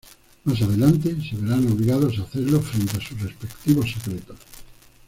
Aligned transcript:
Más 0.45 0.59
adelante 0.63 1.15
se 1.29 1.35
verán 1.37 1.71
obligados 1.71 2.17
a 2.17 2.23
hacerle 2.23 2.59
frente 2.59 2.97
a 2.97 3.07
sus 3.07 3.21
respectivos 3.21 3.91
secretos. 4.03 4.39